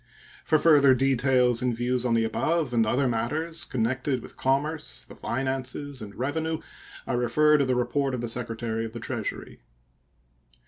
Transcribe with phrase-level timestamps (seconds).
[0.43, 5.15] For further details and views on the above and other matters connected with commerce, the
[5.15, 6.57] finances, and revenue
[7.05, 9.59] I refer to the report of the Secretary of the Treasury.